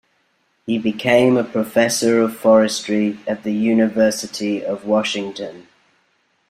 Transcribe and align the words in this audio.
He 0.65 0.79
became 0.79 1.37
a 1.37 1.43
professor 1.43 2.21
of 2.23 2.35
forestry 2.35 3.19
at 3.27 3.43
the 3.43 3.53
University 3.53 4.65
of 4.65 4.83
Washington. 4.83 5.67